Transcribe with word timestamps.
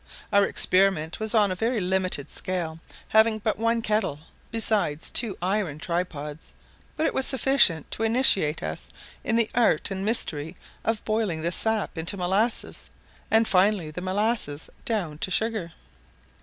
Our 0.33 0.45
experiment 0.45 1.19
was 1.19 1.35
on 1.35 1.51
a 1.51 1.55
very 1.55 1.79
limited 1.79 2.31
scale, 2.31 2.79
having 3.09 3.37
but 3.37 3.59
one 3.59 3.83
kettle, 3.83 4.21
besides 4.49 5.11
two 5.11 5.37
iron 5.43 5.77
tripods; 5.77 6.55
but 6.97 7.05
it 7.05 7.13
was 7.13 7.27
sufficient 7.27 7.91
to 7.91 8.01
initiate 8.01 8.63
us 8.63 8.89
in 9.23 9.35
the 9.35 9.51
art 9.53 9.91
and 9.91 10.03
mystery 10.03 10.55
of 10.83 11.05
boiling 11.05 11.43
the 11.43 11.51
sap 11.51 11.99
into 11.99 12.17
molasses, 12.17 12.89
and 13.29 13.47
finally 13.47 13.91
the 13.91 14.01
molasses 14.01 14.71
down 14.85 15.19
to 15.19 15.29
sugar. 15.29 15.71